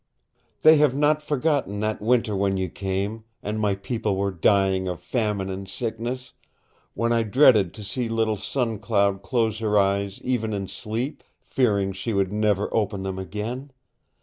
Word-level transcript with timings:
They 0.63 0.77
have 0.77 0.95
not 0.95 1.21
forgotten 1.21 1.79
that 1.81 2.01
winter 2.01 2.35
when 2.35 2.57
you 2.57 2.69
came, 2.69 3.23
and 3.43 3.59
my 3.59 3.75
people 3.75 4.15
were 4.15 4.31
dying 4.31 4.87
of 4.87 4.99
famine 4.99 5.47
and 5.51 5.69
sickness 5.69 6.33
when 6.95 7.13
I 7.13 7.21
dreaded 7.21 7.71
to 7.75 7.83
see 7.83 8.09
little 8.09 8.35
Sun 8.35 8.79
Cloud 8.79 9.21
close 9.21 9.59
her 9.59 9.77
eyes 9.77 10.19
even 10.23 10.53
in 10.53 10.67
sleep, 10.67 11.21
fearing 11.43 11.93
she 11.93 12.13
would 12.13 12.33
never 12.33 12.73
open 12.75 13.03
them 13.03 13.19
again. 13.19 13.73